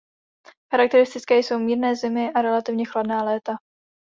[0.73, 3.53] Charakteristické jsou mírné zimy a relativně chladná léta.